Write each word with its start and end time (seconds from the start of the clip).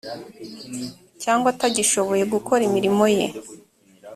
cyangwa 1.21 1.47
atagishoboye 1.53 2.23
gukora 2.33 2.61
imirimo 2.69 3.03
ye 3.15 3.25